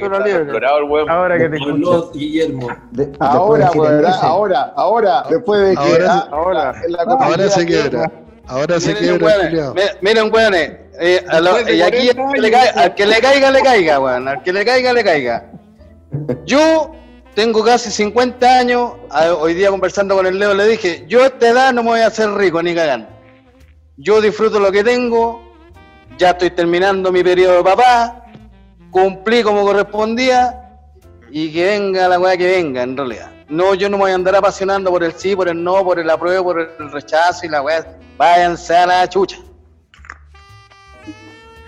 [0.58, 1.10] que-.
[1.12, 2.12] Ahora te escucho.
[2.14, 2.68] Guillermo.
[2.92, 5.80] De- Ahora, de ahora, ahora, después de que.
[5.82, 6.74] Ahora- ah, ahora.
[6.88, 8.12] la Ahora se quiebra.
[8.48, 12.96] Ahora se Miren, quiebra miren, weones, eh, lo- y aquí 40 al que, caiga, al
[12.96, 14.28] que le caiga, le caiga, weón.
[14.28, 15.52] Al que le caiga, le caiga.
[16.46, 16.92] Yo
[17.36, 18.94] tengo casi 50 años.
[19.40, 22.00] Hoy día conversando con el Leo le dije, yo a esta edad no me voy
[22.02, 23.08] a hacer rico ni cagando.
[23.98, 25.42] Yo disfruto lo que tengo.
[26.18, 28.26] Ya estoy terminando mi periodo de papá.
[28.90, 30.58] Cumplí como correspondía.
[31.32, 33.30] Y que venga la weá que venga, en realidad.
[33.52, 36.00] No, yo no me voy a andar apasionando por el sí, por el no, por
[36.00, 37.86] el apruebo, por el rechazo y la weá.
[38.18, 39.38] Váyanse a la chucha.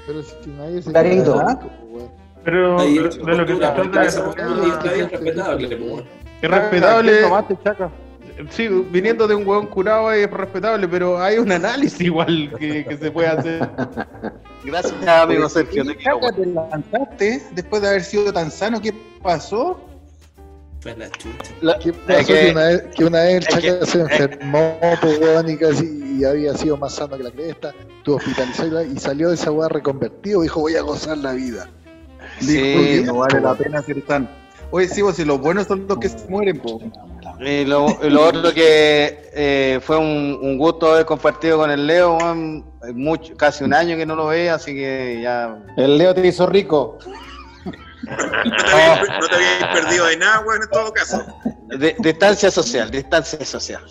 [0.07, 1.35] Pero si nadie se Clarito.
[1.35, 2.09] weón.
[2.45, 4.17] Pero Ahí, de de lo que se trata es
[5.11, 6.05] respetable,
[6.41, 7.21] es respetable.
[7.21, 7.91] Tomaste, chaca.
[8.49, 12.95] Sí, viniendo de un hueón curado es respetable, pero hay un análisis igual que, que
[12.97, 13.69] se puede hacer.
[14.63, 15.83] Gracias, amigo Sergio.
[15.83, 18.81] Te te lanzaste después de haber sido tan sano.
[18.81, 19.92] ¿Qué pasó?
[20.83, 21.51] Fue la chucha.
[21.61, 23.85] La- ¿Qué es pasó que- que, una vez, que una vez el es que- chaca
[23.85, 28.17] se enfermó, pues, weón, y casi y había sido más sano que la cresta, estuvo
[28.17, 31.69] hospitalizado y salió de esa weá reconvertido, dijo voy a gozar la vida.
[32.41, 34.29] Dijo que no vale la pena ser tan.
[34.71, 36.81] Oye, sí, vos, si los buenos son los que se mueren, po.
[37.39, 42.17] Y lo, lo otro que eh, fue un, un gusto haber compartido con el Leo,
[42.17, 45.57] weón, mucho, casi un año que no lo veía, así que ya.
[45.77, 46.97] El Leo te hizo rico.
[48.03, 51.25] No te habías, no te habías perdido de nada, weón, en todo caso.
[51.77, 53.83] De- distancia social, distancia social.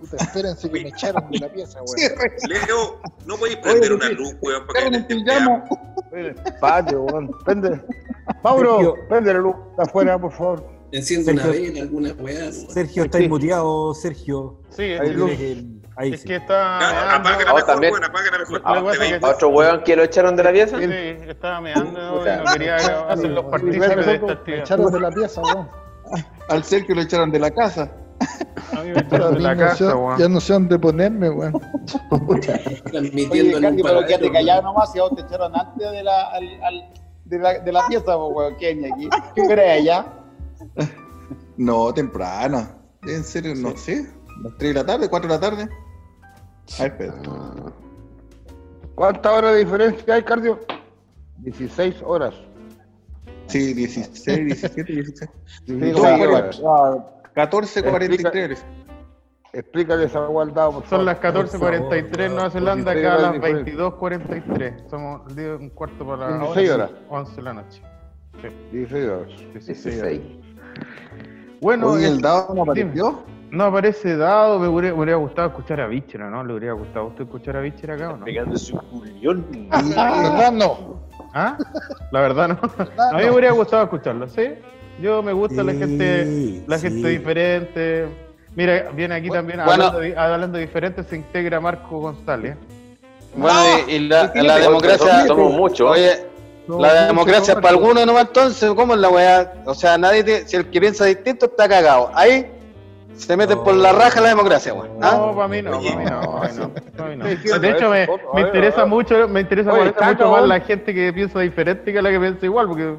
[0.00, 2.12] Puta, espérense que me echaron de la pieza, weón.
[2.48, 7.30] Leo, no podéis prender una luz, weón, para que te Patio, weón.
[7.44, 7.80] Prende.
[8.42, 10.68] Mauro, prende la luz de afuera, por favor.
[10.92, 12.52] Enciende una vela, alguna weá.
[12.52, 14.60] Sergio, estáis muteado, Sergio.
[14.70, 16.28] Sí, es, tienes el- ahí es sí.
[16.28, 16.80] que está.
[16.80, 17.92] Ya, Apágala Ah, mejor, también.
[17.92, 18.60] weón, apágala mejor.
[19.22, 20.78] ¿A otro weón que lo echaron de la pieza?
[20.78, 20.84] Sí,
[21.28, 21.90] estaba meando
[22.26, 24.60] y no quería hacer los partícipes de esta actividad.
[24.64, 25.68] echaron de la pieza, weón.
[26.48, 27.90] Al Sergio lo echaron de la casa.
[28.76, 30.18] A mí me echaron de la Ya no sé- casa, weón.
[30.18, 31.52] Ya no sé dónde ponerme, weón.
[32.90, 36.62] Transmitiendo Oye, pero quédate callado nomás, y a vos te echaron antes de la, al-
[36.64, 36.92] al-
[37.24, 39.08] de la, de la pieza, weón, Kenia, aquí.
[39.34, 40.06] ¿Qué crees allá?
[41.56, 42.66] No, temprano.
[43.06, 44.06] En serio, no sé.
[44.42, 45.68] Las 3 de la tarde, 4 de la tarde.
[46.78, 47.14] A ver, espera.
[48.94, 50.60] ¿Cuántas horas de diferencia hay, Cardio?
[51.38, 52.34] 16 horas.
[53.46, 55.30] Sí, 16, 17, 16.
[55.66, 56.60] Sí, Dos sí, horas.
[56.60, 57.04] weón.
[57.04, 58.58] Ah, 14.43.
[59.52, 61.04] Explícale esa igualdad, Son favor.
[61.04, 63.74] las 14.43 en Nueva Zelanda, acá a las de diferencia.
[63.74, 64.88] 22.43.
[64.90, 66.90] Somos un cuarto para las 16 horas.
[67.08, 67.82] 11 de la noche.
[68.42, 69.28] Sí, 16 horas.
[69.52, 70.10] 16 horas.
[70.10, 70.22] 16.
[71.60, 72.82] Bueno, Oye, el el- dado no dime.
[72.82, 73.22] apareció.
[73.54, 76.44] No aparece dado, me hubiera, me hubiera gustado escuchar a Bichera, ¿no?
[76.44, 78.24] ¿Le hubiera gustado a usted escuchar a Bichera acá o no?
[78.24, 79.46] Pegándose un culión.
[79.94, 81.00] La verdad no.
[81.32, 81.56] ¿Ah?
[82.10, 82.58] La verdad no.
[83.10, 84.54] A mí me hubiera gustado escucharlo, ¿sí?
[85.00, 86.88] Yo me gusta la gente, la sí.
[86.88, 88.08] gente diferente.
[88.54, 89.72] Mira, viene aquí también Bueno.
[89.86, 92.56] hablando, de, hablando diferente, se integra Marco González.
[93.34, 95.26] Bueno, y, y la, democracia.
[95.26, 95.90] somos muchos.
[95.90, 96.24] Oye,
[96.68, 99.54] la democracia es para algunos nomás, entonces, ¿cómo es la weá?
[99.66, 102.10] O sea, nadie te- si el que piensa distinto está cagado.
[102.14, 102.46] Ahí
[103.16, 104.90] se meten por la raja la democracia, weón.
[105.02, 105.14] ¿ah?
[105.16, 106.04] No, para mí no, para mí
[106.96, 110.48] no, mí De hecho, me, me interesa mucho, me interesa Oye, molesta está mucho más
[110.48, 112.94] la gente que piensa diferente que la que piensa igual, porque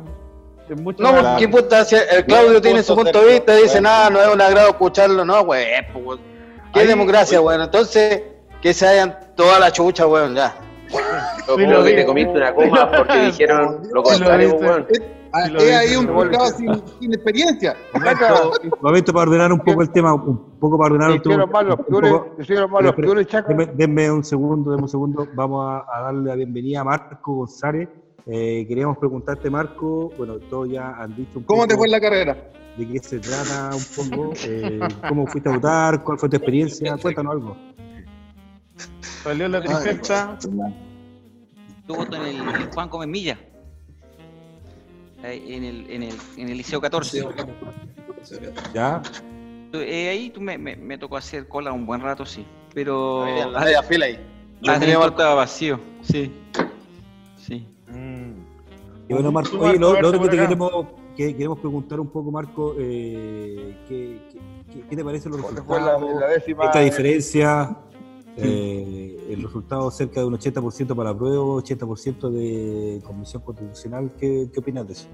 [0.70, 3.82] es mucho No, más- porque puta, si el Claudio tiene su punto de vista, dice,
[3.82, 5.66] nada, no es un agrado escucharlo, no, weón.
[5.94, 6.20] pues.
[6.74, 7.62] ¿Qué Ahí- democracia, weón?
[7.62, 8.24] Entonces,
[8.62, 10.56] que se hayan toda la chucha, weón, ya.
[11.48, 14.88] Lo Sí, lo que te comiste una coma porque dijeron lo contrario, weón.
[15.36, 16.54] Ah, Sí, Es ahí un dice.
[16.58, 17.76] sin, sin experiencia.
[18.82, 22.36] Momento para ordenar un poco el tema, un poco para ordenar los un poco-.
[23.48, 25.28] Denme, denme un segundo, denme un segundo.
[25.36, 27.90] Vamos a, a darle la bienvenida a Marco González.
[28.28, 31.92] Eh, queríamos preguntarte, Marco, bueno, todos ya han dicho un ¿Cómo poco te fue en
[31.92, 32.38] la carrera?
[32.78, 36.98] de qué se trata un poco, eh, cómo fuiste a votar, cuál fue tu experiencia,
[36.98, 37.58] cuéntanos algo.
[39.24, 39.64] Salió la.
[41.88, 43.40] Yo voto en el, Juan Gómez Milla.
[45.26, 47.26] Ahí, En el, en, el, en el Liceo 14.
[48.74, 49.02] ¿Ya?
[49.74, 52.46] Eh, ahí tú me, me, me tocó hacer cola un buen rato, sí.
[52.74, 53.26] Pero.
[53.52, 54.20] La media fila ahí.
[54.68, 56.32] Adentro estaba vacío, sí.
[57.38, 57.68] Sí.
[59.08, 60.72] Y bueno, Marco, oye, lo, lo otro que te queremos,
[61.16, 64.40] que queremos preguntar un poco, Marco, eh, ¿qué, qué,
[64.74, 66.22] qué- qué te parecen los ¿Cuál fue la, resultados?
[66.22, 66.66] la décima?
[66.66, 67.78] Esta diferencia,
[68.38, 74.48] eh, el resultado cerca de un 80% para la prueba, 80% de Comisión Constitucional, ¿qué,
[74.54, 75.08] qué opinas de eso?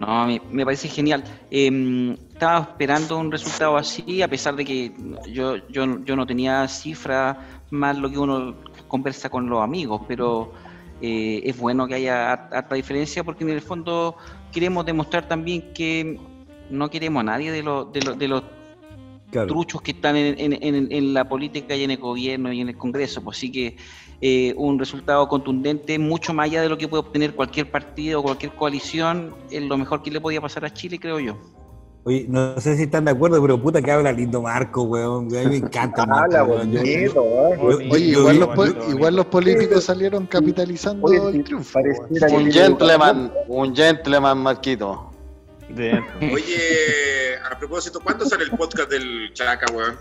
[0.00, 1.22] No, me, me parece genial.
[1.50, 4.92] Eh, estaba esperando un resultado así, a pesar de que
[5.30, 7.36] yo, yo, yo no tenía cifras
[7.70, 8.54] más lo que uno
[8.88, 10.50] conversa con los amigos, pero
[11.00, 14.16] eh, es bueno que haya har- harta diferencia porque en el fondo
[14.50, 16.18] queremos demostrar también que
[16.68, 18.42] no queremos a nadie de los, de los, de los
[19.32, 19.48] Claro.
[19.48, 22.68] truchos que están en, en- en- en la política y en el gobierno y en
[22.68, 23.22] el Congreso.
[23.22, 23.76] Pues, así que
[24.20, 28.22] eh, un resultado contundente, mucho más allá de lo que puede obtener cualquier partido o
[28.22, 31.36] cualquier coalición, es lo mejor que le podía pasar a Chile, creo yo.
[32.04, 35.28] Oye, no sé si están de acuerdo, pero puta que habla lindo Marco, weón.
[35.36, 37.22] A mí me encanta Marco, Habla bonito,
[37.62, 41.78] Oye, igual, los, po- igual los políticos salieron capitalizando Oye, el triunfo.
[41.78, 45.11] Un gentleman, un gentleman, Marquito.
[46.20, 49.96] Oye, a propósito, ¿cuándo sale el podcast del Chaca, weón?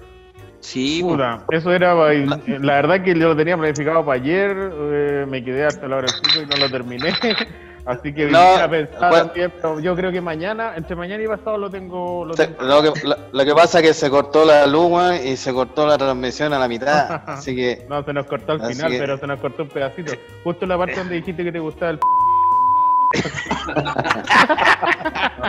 [0.59, 5.25] Sí, Puta, eso era, pa- la verdad que yo lo tenía planificado para ayer, eh,
[5.27, 7.11] me quedé hasta la hora del pico y no lo terminé,
[7.87, 9.31] así que No, a pensar bueno.
[9.33, 12.61] pero yo creo que mañana, entre mañana y pasado lo tengo, lo Se- tengo.
[12.61, 15.87] lo, que, lo, lo que pasa es que se cortó la weón, y se cortó
[15.87, 17.23] la transmisión a la mitad.
[17.25, 20.13] Así que No, se nos cortó al final, que- pero se nos cortó un pedacito.
[20.43, 21.99] Justo en la parte donde dijiste que te gustaba el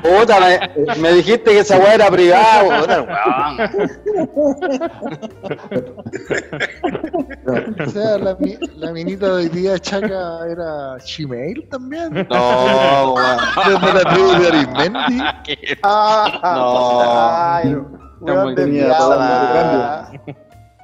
[0.03, 2.63] Puta, me, me dijiste que esa weá era privada.
[7.81, 12.27] O sea, la, mi- la minita de hoy día chaca era Gmail también.
[12.31, 13.39] No, weón.
[13.81, 15.23] ¿No la tribu de Arismendi?
[15.83, 17.01] No.
[17.55, 17.77] Ay.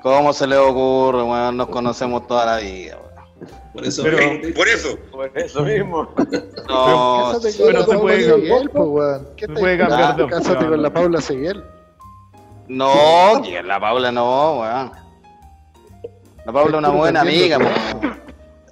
[0.02, 1.56] ¿Cómo se le ocurre, weón?
[1.56, 3.07] Nos conocemos toda la vida, weón.
[3.72, 4.18] Por eso, Pero-
[4.54, 4.98] Por eso.
[5.10, 6.08] Por eso mismo.
[6.68, 9.28] No, con pero la se Paula puede cambiar, pues, weón.
[9.36, 10.70] ¿Qué te puede cambiar de Cásate opción.
[10.70, 11.64] con la Paula Seguel.
[12.68, 14.90] no, que la Paula no, weón.
[16.44, 18.18] La Paula es una buena amiga, weón.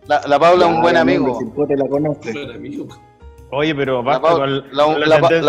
[0.07, 1.39] La, la Paula es un buen amigo.
[1.41, 2.35] Si te la conoce.
[3.51, 5.43] Oye, pero La, Paula, de un- emparejar-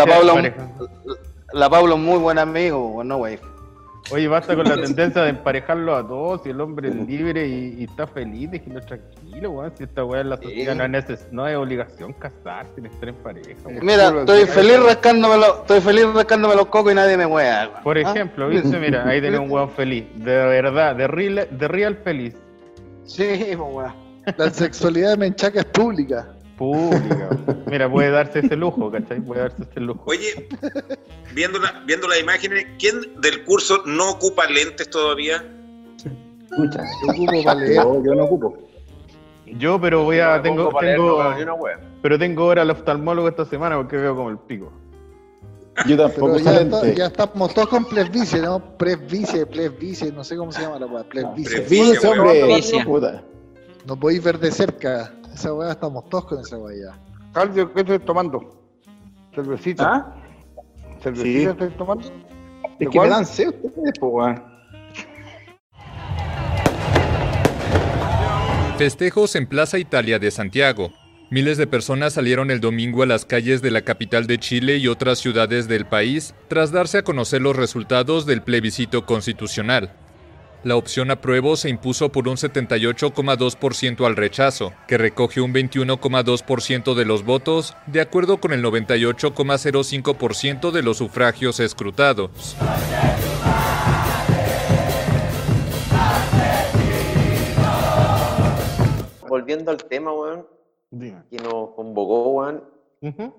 [1.52, 3.38] la Paula es un muy buen amigo, weón, no, wey.
[4.10, 6.42] Oye, basta con la tendencia de emparejarlo a todos.
[6.42, 9.72] Si el hombre es libre y, y está feliz, déjelo tranquilo, weón.
[9.76, 13.14] Si esta weá en la sociedad no, es no es obligación casarse ni estar en
[13.16, 13.84] pareja, weón.
[13.84, 17.68] Mira, estoy feliz rascándome los, estoy feliz rascándome los cocos y nadie me wea.
[17.68, 17.82] weón.
[17.82, 18.00] Por ¿Ah?
[18.00, 18.78] ejemplo, ¿viste?
[18.80, 20.04] Mira, ahí tenés un weón feliz.
[20.14, 22.34] De verdad, de real, de real feliz.
[23.04, 24.08] Sí, weón.
[24.36, 26.28] La sexualidad de Menchaca es pública.
[26.58, 27.30] Pública.
[27.66, 29.20] Mira, puede darse ese lujo, ¿cachai?
[29.20, 30.02] Puede darse ese lujo.
[30.06, 30.48] Oye,
[31.34, 35.44] viendo, la- viendo las imágenes, ¿quién del curso no ocupa lentes todavía?
[36.50, 36.82] Escucha.
[37.06, 37.74] Yo ocupo para leer.
[37.74, 38.58] Yo, yo no ocupo.
[39.46, 40.42] Yo, pero voy a.
[40.42, 41.22] Tengo, tengo,
[42.02, 44.70] pero tengo hora al oftalmólogo esta semana porque veo como el pico.
[45.86, 46.98] Yo tampoco ya, está- lente.
[46.98, 48.58] ya estamos todos con presbicie, ¿no?
[48.76, 51.04] Presbicie, presbicie, no sé cómo se llama la weá.
[51.04, 52.60] Presbicie, Fíjense, hombre.
[53.86, 55.12] No podéis ver de cerca.
[55.38, 56.92] Esa weá estamos todos con esa weá
[57.32, 57.54] ya.
[57.54, 58.60] ¿qué estoy tomando?
[59.32, 59.84] ¿Cervecita?
[59.88, 60.16] ¿Ah?
[61.00, 61.44] ¿Cervecita Sí.
[61.44, 62.04] estoy tomando?
[62.08, 63.08] Es ¿De que cuál?
[63.08, 64.42] me dan sed ustedes, po, weón.
[68.78, 70.90] Festejos en Plaza Italia de Santiago.
[71.30, 74.88] Miles de personas salieron el domingo a las calles de la capital de Chile y
[74.88, 79.92] otras ciudades del país tras darse a conocer los resultados del plebiscito constitucional.
[80.64, 87.04] La opción apruebo se impuso por un 78,2% al rechazo, que recoge un 21,2% de
[87.04, 92.56] los votos, de acuerdo con el 98,05% de los sufragios escrutados.
[99.28, 100.44] Volviendo al tema, weón,
[101.30, 102.64] que nos convocó, weón,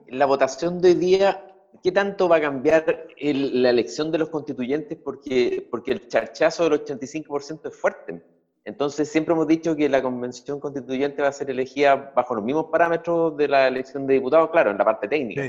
[0.08, 1.49] la votación de hoy día,
[1.84, 4.98] ¿qué tanto va a cambiar el- la elección de los constituyentes?
[5.04, 8.22] Porque, porque el charchazo del 85% es fuerte.
[8.65, 12.65] Entonces, siempre hemos dicho que la convención constituyente va a ser elegida bajo los mismos
[12.72, 15.42] parámetros de la elección de diputados, claro, en la parte técnica.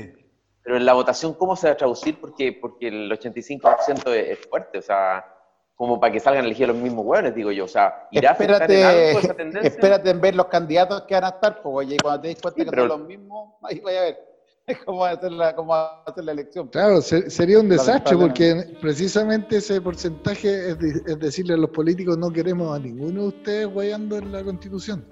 [0.63, 2.19] Pero en la votación, ¿cómo se va a traducir?
[2.19, 5.25] Porque, porque el 85% es, es fuerte, o sea,
[5.75, 7.65] como para que salgan elegidos los mismos hueones, digo yo.
[7.65, 9.67] O sea, ¿irá a afectar en algo esa Espérate, tendencia?
[9.69, 12.59] espérate en ver los candidatos que van a estar, pues, oye, cuando te des cuenta
[12.59, 14.30] Sí, que pero- son los mismos, ahí vaya a ver
[14.85, 15.73] cómo ser la, cómo
[16.15, 16.67] ser la elección.
[16.69, 21.69] Claro, se- sería un desastre porque precisamente ese porcentaje es, de- es decirle a los
[21.71, 25.03] políticos no queremos a ninguno de ustedes guayando en la constitución.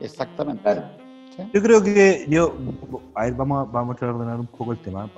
[0.00, 0.82] Exactamente.
[1.36, 1.42] ¿Sí?
[1.52, 2.54] Yo creo que yo,
[3.14, 5.10] a ver, vamos a, vamos a tratar de ordenar un poco el tema.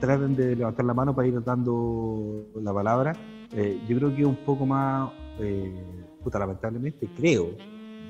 [0.00, 3.12] Traten de levantar la mano para ir dando la palabra.
[3.52, 5.72] Eh, yo creo que un poco más, eh,
[6.22, 7.50] puta, lamentablemente, creo,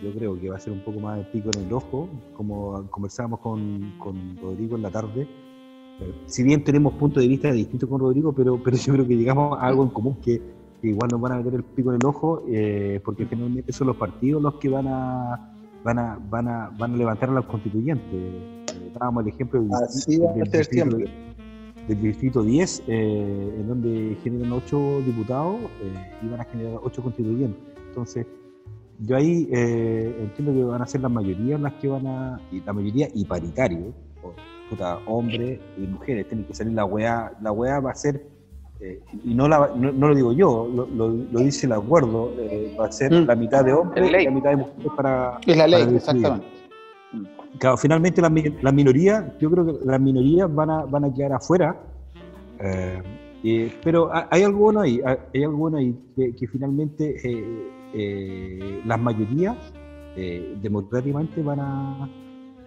[0.02, 2.86] yo creo que va a ser un poco más de pico en el ojo, como
[2.90, 5.28] conversábamos con, con Rodrigo en la tarde.
[6.00, 9.16] Eh, si bien tenemos puntos de vista distintos con Rodrigo, pero, pero yo creo que
[9.16, 10.40] llegamos a algo en común que,
[10.80, 13.88] que igual nos van a meter el pico en el ojo, eh, porque finalmente son
[13.88, 15.50] los partidos los que van a
[15.84, 18.06] van a, van a, van a levantar a los constituyentes.
[18.12, 20.96] Eh, dábamos el ejemplo del, Así distrito,
[21.86, 27.02] del distrito 10, eh, en donde generan 8 diputados eh, y van a generar 8
[27.02, 27.60] constituyentes.
[27.88, 28.26] Entonces,
[28.98, 32.60] yo ahí eh, entiendo que van a ser la mayoría las que van a, y
[32.60, 33.92] la mayoría y paritario,
[34.70, 38.22] puta, hombres y mujeres, tienen que salir la weá, la weá va a ser,
[38.80, 42.32] eh, y no, la, no, no lo digo yo, lo, lo, lo dice el acuerdo,
[42.40, 43.26] eh, va a ser Mm.
[43.26, 45.38] la mitad de hombres y la mitad de mujeres para...
[45.46, 46.46] Es la ley, exactamente.
[47.58, 51.34] Claro, finalmente las las minorías, yo creo que las minorías van a, van a quedar
[51.34, 51.76] afuera,
[52.60, 53.00] eh,
[53.44, 57.14] eh, pero ha- hay algo bueno ahí, hay hay algo bueno ahí, que, que finalmente
[57.94, 59.56] eh, las mayorías
[60.16, 62.08] eh, democráticamente van a,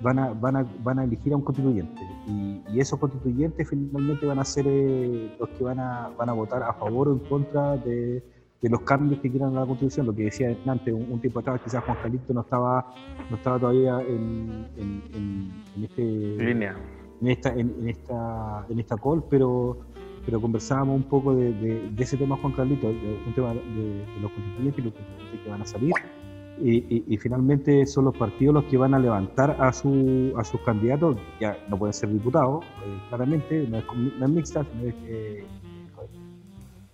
[0.01, 4.25] van, a, van, a, van a elegir a un constituyente y, y esos constituyentes finalmente
[4.25, 7.19] van a ser eh, los que van a, van a votar a favor o en
[7.19, 8.23] contra de,
[8.61, 11.39] de los cambios que quieran a la constitución, lo que decía antes, un, un tiempo
[11.39, 12.93] atrás quizás Juan Calixto no estaba,
[13.29, 16.75] no estaba todavía en, en, en, en este Línea.
[17.21, 19.86] en esta, en, en esta, en esta call, pero,
[20.27, 24.29] pero conversábamos un poco de, de- ese tema, Juan Carlito, de- un tema de, los
[24.33, 25.93] constituyentes y los constituyentes que van a salir.
[26.61, 31.15] y, finalmente son los partidos los que van a levantar a, su, a sus candidatos,
[31.39, 33.85] ya no pueden ser diputados, eh, claramente, no es,
[34.19, 35.45] no es mixta, no es eh,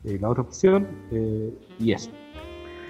[0.04, 0.86] eh, la otra opción,
[1.80, 2.12] y eso.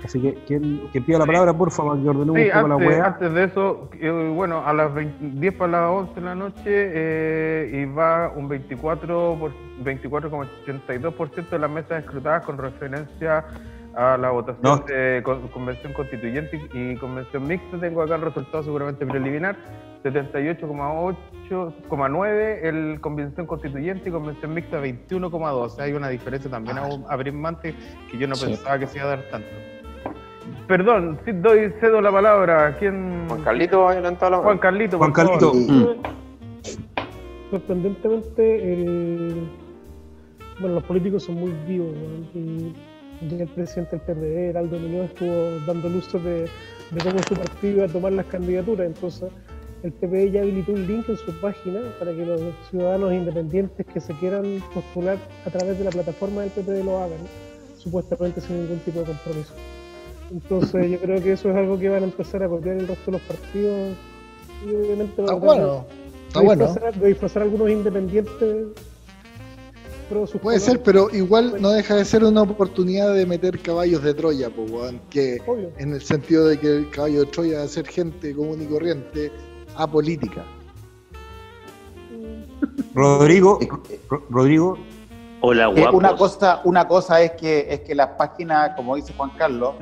[0.04, 2.98] Así que, ¿quién, ¿quién pida la palabra, por favor, que ordenemos sí, un poco antes,
[2.98, 3.90] la antes de eso,
[4.36, 9.38] bueno, a las 20 10 para las 11 de la noche y va un 24
[9.40, 9.52] por
[9.84, 13.46] 24,82% de las mesas escrutadas con referencia
[13.96, 15.22] a la votación de
[15.54, 17.80] convención constituyente y convención mixta.
[17.80, 19.56] Tengo acá el resultado seguramente preliminar.
[20.04, 25.80] 78,8,9 el convención constituyente y convención mixta 21,2.
[25.80, 26.90] Hay una diferencia también ah.
[27.10, 27.74] abismante
[28.12, 29.48] que yo no pensaba que se iba a dar tanto.
[30.68, 32.76] Perdón, doy, cedo la palabra.
[32.80, 33.26] ¿Quién?
[33.28, 34.98] Juan Carlito adelantado la Juan Carlito.
[34.98, 35.54] Juan Carlito.
[37.52, 39.48] Sorprendentemente, el...
[40.60, 41.94] bueno, los políticos son muy vivos
[42.34, 42.74] y
[43.22, 46.50] el presidente del PRD, Heraldo Muñoz, estuvo dando luz de,
[46.92, 48.88] de cómo su partido iba a tomar las candidaturas.
[48.88, 49.32] Entonces,
[49.84, 54.00] el PPD ya habilitó un link en su página para que los ciudadanos independientes que
[54.00, 57.20] se quieran postular a través de la plataforma del PPD lo hagan,
[57.78, 59.54] supuestamente sin ningún tipo de compromiso.
[60.34, 63.12] Entonces, yo creo que eso es algo que van a empezar a copiar el resto
[63.12, 63.96] de los partidos
[64.66, 65.86] y obviamente van a bueno.
[67.00, 68.68] de disfrazar a algunos independientes
[70.42, 74.52] Puede ser, pero igual no deja de ser una oportunidad de meter caballos de Troya,
[75.10, 75.42] que
[75.78, 78.66] en el sentido de que el caballo de Troya va a ser gente común y
[78.66, 79.32] corriente,
[79.76, 80.44] apolítica.
[82.94, 83.60] Rodrigo,
[84.30, 84.78] Rodrigo.
[85.46, 89.30] Hola, eh, una cosa, una cosa es que es que las páginas, como dice Juan
[89.32, 89.76] Carlos,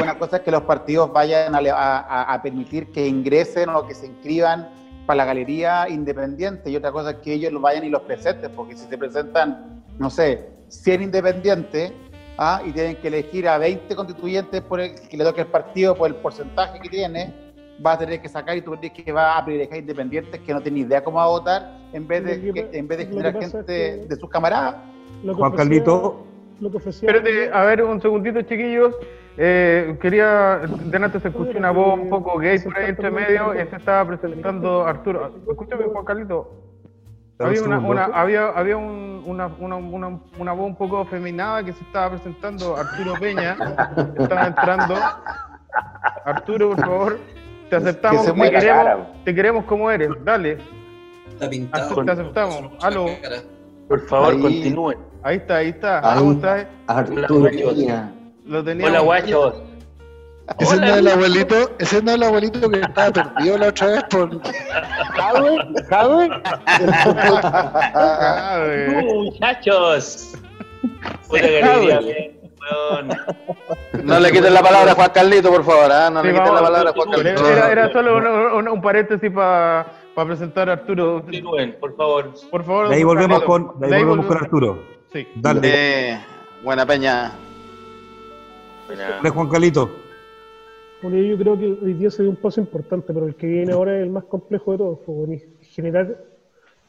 [0.00, 4.06] una, cosa es que los partidos vayan a, a permitir que ingresen o que se
[4.06, 4.70] inscriban
[5.04, 8.52] para la galería independiente y otra cosa es que ellos lo vayan y los presenten,
[8.52, 11.92] porque si se presentan, no sé, 100 independientes
[12.38, 12.62] ¿ah?
[12.64, 16.06] y tienen que elegir a 20 constituyentes por el, que le toque el partido por
[16.06, 17.45] el porcentaje que tiene,
[17.84, 20.60] va a tener que sacar y tú crees que va a privilegiar independientes que no
[20.60, 24.06] tienen idea cómo va a votar en vez de, que, en vez de generar gente
[24.06, 24.76] de sus camaradas.
[25.24, 26.26] Juan Carlito.
[26.86, 28.94] Espérate, a ver un segundito, chiquillos.
[29.38, 33.54] Eh, quería, de antes se escuchó una voz un poco gay por ahí entre medio,
[33.54, 35.34] y se estaba presentando Arturo.
[35.48, 36.62] Escúchame, Juan Carlito.
[37.38, 41.74] Había una, una había, había un, una, una, una, una, voz un poco feminada que
[41.74, 43.58] se estaba presentando Arturo Peña.
[44.18, 44.94] Estaba entrando.
[46.24, 47.18] Arturo, por favor,
[47.70, 50.58] te aceptamos, te queremos, te queremos como eres, dale.
[51.32, 52.04] Está pintado.
[52.04, 52.72] Te aceptamos.
[52.82, 53.06] Aló.
[53.88, 54.98] Por favor, continúen.
[55.22, 56.00] Ahí está, ahí está.
[56.16, 56.66] ¿Cómo estás?
[56.86, 57.50] Arturo.
[58.44, 59.54] Lo Hola, guachos.
[60.58, 63.86] Ese no es el abuelito, ese no es el abuelito que estaba perdido la otra
[63.88, 64.40] vez por.
[65.88, 66.28] ¿Jadwe?
[69.14, 70.34] muchachos.
[74.02, 75.90] No le quiten la palabra a Juan Carlito, por favor.
[75.90, 76.10] ¿eh?
[76.12, 77.48] No le quiten la palabra a Juan Carlito.
[77.48, 78.16] Era, era solo
[78.56, 81.22] un, un, paréntesis para pa presentar a Arturo.
[81.22, 82.32] Continúen, por favor.
[82.50, 82.88] Por favor.
[82.88, 84.82] De ahí volvemos, con, de ahí volvemos con Arturo.
[85.12, 85.26] Sí.
[85.36, 85.60] Dale.
[85.64, 86.20] Eh,
[86.62, 87.32] buena peña.
[89.22, 89.90] De Juan Calito.
[91.02, 93.72] Bueno, yo creo que hoy día se dio un paso importante, pero el que viene
[93.72, 94.98] ahora es el más complejo de todos.
[95.04, 96.16] Pues, generar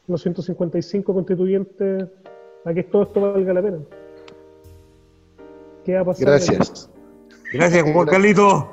[0.06, 2.06] los 155 constituyentes
[2.64, 3.78] a que todo esto valga la pena.
[5.88, 6.26] ¿Qué va a pasar?
[6.26, 6.90] Gracias.
[7.50, 8.70] Gracias, Juan Carlito.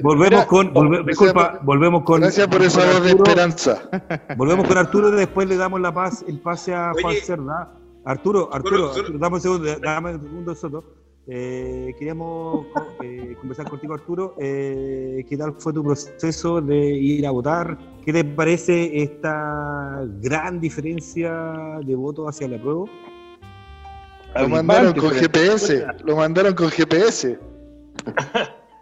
[0.00, 2.20] Volvemos con, disculpa, volvemos con.
[2.20, 3.90] Gracias por esa voz de esperanza.
[4.36, 7.72] Volvemos con Arturo y después le damos la paz, el pase a Juan Cerda.
[8.04, 10.84] Arturo, Arturo, Arturo, dame un segundo, dame un segundo, Soto.
[11.26, 12.66] Eh, queríamos
[13.02, 14.36] eh, conversar contigo, Arturo.
[14.38, 17.76] Eh, ¿Qué tal fue tu proceso de ir a votar?
[18.04, 22.84] ¿Qué te parece esta gran diferencia de voto hacia la prueba?
[24.34, 27.38] Lo mandaron con GPS, lo mandaron con GPS.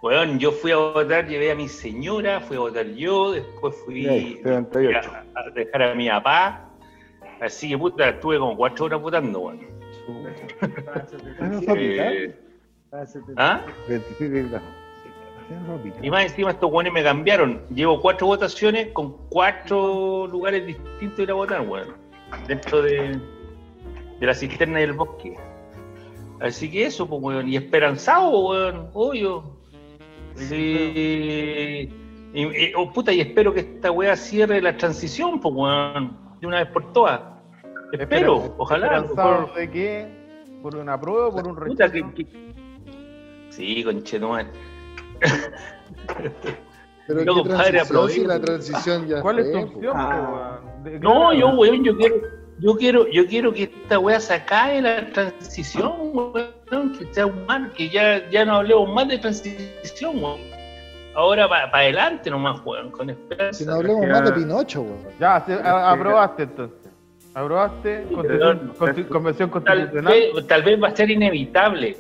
[0.03, 4.07] bueno, yo fui a votar, llevé a mi señora, fui a votar yo, después fui
[4.07, 4.65] a,
[5.55, 6.69] dejar a mi papá.
[7.41, 9.63] Así que puta, estuve como cuatro horas votando, bueno.
[11.77, 12.35] Eh,
[13.37, 13.63] ¿Ah?
[16.03, 17.63] Y más encima estos guanes me cambiaron.
[17.75, 21.95] Llevo cuatro votaciones con cuatro lugares distintos de ir a votar, bueno,
[22.47, 23.19] dentro de,
[24.21, 25.37] de la cisterna del bosque.
[26.41, 27.49] Así que eso, pues, weón.
[27.49, 29.45] Y esperanzado, weón, obvio.
[30.35, 31.91] Sí.
[32.35, 36.59] Y, oh, puta, y espero que esta weá cierre la transición, pues, weón, de una
[36.59, 37.21] vez por todas.
[37.93, 39.03] Espero, ojalá.
[39.05, 40.09] ¿Por de qué?
[40.63, 41.93] ¿Por una prueba o por un rechazo?
[41.93, 42.27] Que, que...
[43.51, 44.51] Sí, conchetumal.
[47.07, 49.93] Pero no, compadre, si la transición ya ¿Cuál es tu opción?
[49.97, 50.61] Ah.
[51.01, 52.17] No, yo, weón, yo quiero,
[52.61, 57.71] yo quiero, yo quiero que esta weá se acabe la transición, weón, que sea humano,
[57.77, 60.41] que ya, ya no hablemos más de transición, weón.
[61.15, 63.59] ahora para adelante nomás, weón, con esperanza.
[63.59, 64.99] Si no hablemos más de Pinocho, weón.
[65.21, 66.79] Ya, se- a- aprobaste entonces.
[67.35, 68.05] Aprobaste
[69.09, 70.13] convención Tal constitucional.
[70.13, 71.97] vez, tal vez va a ser inevitable,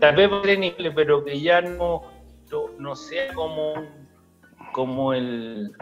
[0.00, 2.02] tal vez va a ser inevitable, pero que ya no,
[2.52, 3.74] no, no sea como,
[4.72, 5.72] como el...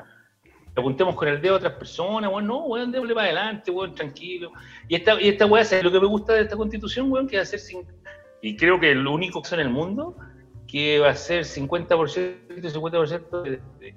[0.76, 4.52] Apuntemos con el dedo a otras personas, weón, no, weón, démosle para adelante, weón, tranquilo.
[4.88, 7.26] Y esta, y esta weá, ¿sabes lo que me gusta de esta constitución, weón?
[7.26, 7.86] Que va a ser, sin-
[8.42, 10.16] y creo que es lo único que en el mundo,
[10.68, 13.50] que va a ser 50% y 50% de,
[13.80, 13.94] de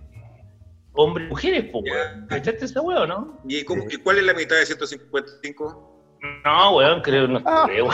[0.94, 2.28] hombres y mujeres, po, weón.
[2.28, 3.40] ¿Cachaste esa weá o no?
[3.48, 5.89] ¿Y, cómo- y cuál es la mitad de 155?
[6.46, 7.88] No, weón, creo, no creo.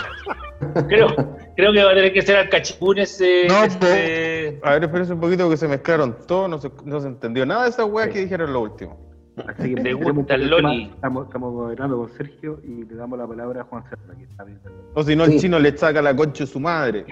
[0.87, 1.07] creo,
[1.55, 3.45] creo que va a tener que ser al cachipún ese.
[3.45, 7.45] ese- A ver, espérense un poquito porque se mezclaron todo, no se, no se entendió
[7.45, 8.99] nada de esas weas que dijeron lo último.
[9.47, 10.91] Así que ¿Te gusta el Loli?
[10.95, 14.43] Estamos, estamos gobernando con Sergio y le damos la palabra a Juan Serra, que está
[14.45, 14.61] bien.
[14.93, 17.05] O si no, el chino le saca la concha de su madre.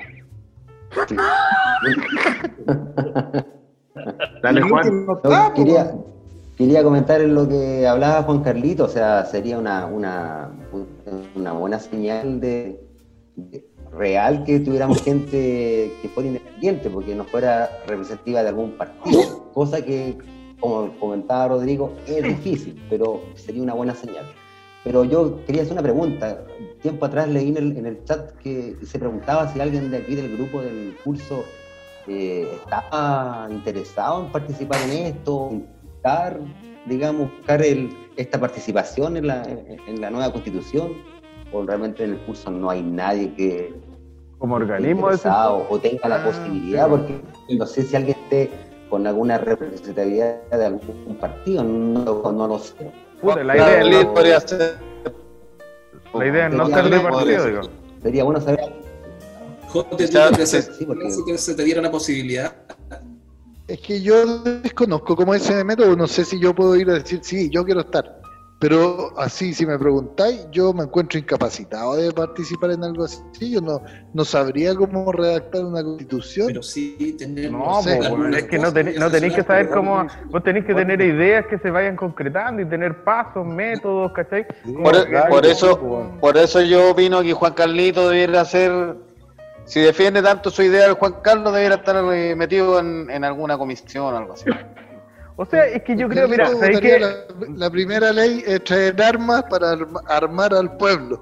[4.41, 5.05] Dale, Juan.
[5.05, 5.91] No, quería,
[6.57, 10.51] quería comentar en lo que hablaba Juan Carlito, o sea, sería una, una,
[11.35, 12.79] una buena señal de,
[13.91, 19.83] real que tuviéramos gente que fuera independiente, porque no fuera representativa de algún partido, cosa
[19.83, 20.17] que,
[20.59, 24.25] como comentaba Rodrigo, es difícil, pero sería una buena señal.
[24.83, 26.43] Pero yo quería hacer una pregunta.
[26.81, 30.13] Tiempo atrás leí en el, en el chat que se preguntaba si alguien de aquí
[30.13, 31.45] del grupo del curso
[32.05, 35.51] eh, estaba interesado en participar en esto,
[36.03, 36.39] intentar,
[36.85, 39.43] digamos, buscar el, esta participación en la,
[39.87, 40.91] en, la nueva constitución,
[41.53, 43.73] o realmente en el curso no hay nadie que
[44.37, 45.17] Como organismo de
[45.69, 47.21] o tenga la Ah, posibilidad, porque
[47.57, 48.49] no sé si alguien esté
[48.89, 52.91] con alguna representatividad de algún partido, no, lo- no lo sé.
[53.21, 54.77] Puta, la idea es no- podría ser.
[56.13, 57.61] La idea es no ser de partido, digo.
[58.01, 58.59] Sería bueno saber.
[59.69, 62.53] Jote, ¿tú crees que- sí, porque- crees que se te diera una posibilidad?
[63.67, 66.95] Es que yo desconozco cómo es ese método, no sé si yo puedo ir a
[66.95, 68.23] decir, sí, yo quiero estar.
[68.63, 73.21] Pero así, si me preguntáis, yo me encuentro incapacitado de participar en algo así.
[73.51, 73.81] Yo no,
[74.13, 76.47] no sabría cómo redactar una constitución.
[76.47, 77.51] Pero sí tener...
[77.51, 80.07] No, sé, po, weón, es que no, no tenéis que saber cómo.
[80.29, 84.45] Vos tenéis que tener ideas que se vayan concretando y tener pasos, métodos, ¿cachai?
[84.81, 88.95] Por, por eso, por eso yo opino que Juan Carlito debiera ser,
[89.65, 93.57] si defiende tanto su idea de Juan Carlos, debiera estar eh, metido en, en alguna
[93.57, 94.45] comisión o algo así.
[95.35, 96.99] O sea, es que yo creo, mira, Yo ¿sabéis votaría qué?
[97.47, 101.19] la, la primera ley es traer armas para arma- armar al pueblo.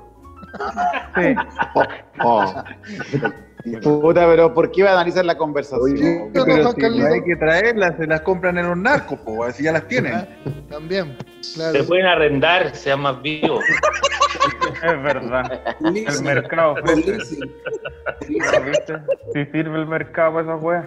[1.16, 1.34] Sí.
[3.82, 6.32] Puta, pero ¿por qué iba a analizar la conversación?
[6.34, 7.08] Pero Juan si Carlito.
[7.08, 10.26] no hay que traerlas, se las compran en los narcos, po, así ya las tienen.
[10.70, 13.64] También, Se pueden arrendar, sean más vivos.
[14.84, 15.62] Es verdad.
[15.84, 17.20] El mercado ofrece.
[19.34, 20.86] Si sirve el mercado para esas weas.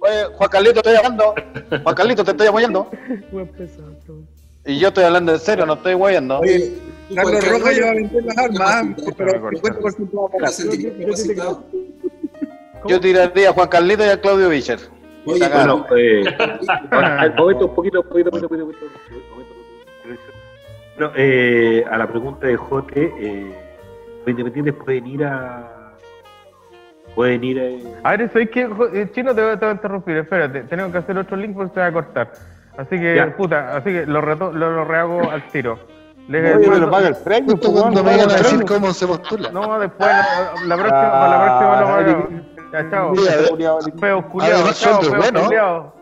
[0.00, 1.34] Oye, Juan Carlito, estoy hablando.
[1.82, 2.90] Juan Carlito, te estoy apoyando.
[3.32, 4.26] Weón pesado, weón.
[4.64, 6.40] Y yo estoy hablando en serio, no estoy guayando.
[6.40, 6.72] Oye,
[7.14, 8.86] Carlos Juan Rojas Carlos, ya va a vender las armas,
[9.16, 11.56] pero 50% va a ¿Te pagar.
[12.88, 14.78] Yo tiraría a Juan Carlito y a Claudio Bicher.
[15.26, 15.48] Oye.
[15.48, 16.24] Bueno, eh,
[17.36, 18.86] momento, un poquito, un poquito, un poquito, poquito.
[20.98, 23.54] Bueno, eh, a la pregunta de Jote, eh,
[24.20, 25.72] los independientes pueden ir a.
[27.14, 27.60] Pueden ir
[28.04, 28.08] a.
[28.08, 28.66] A ver, ¿sabéis qué?
[28.66, 30.62] Jo- eh, Chino, te voy, te voy a interrumpir, espérate.
[30.62, 32.32] Tenemos que hacer otro link porque se va a cortar.
[32.78, 33.34] Así que, Ya.
[33.36, 35.78] puta, así que lo, reto- lo, lo rehago al tiro.
[36.28, 39.06] Oye, me mando- lo paga el premio, pues, cuando me vayan a decir cómo se
[39.06, 39.50] postula.
[39.50, 43.14] No, después, la, la próxima, para la próxima lo Ah, chao.
[44.74, 45.42] Chao, feos bueno.
[45.42, 45.95] culiados.